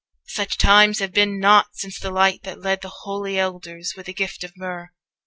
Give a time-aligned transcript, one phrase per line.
[0.29, 4.13] Such times have been not since the light that led The holy Elders with the
[4.15, 4.89] gift of myrrh.